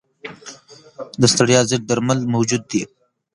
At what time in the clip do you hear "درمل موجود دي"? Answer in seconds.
1.89-2.81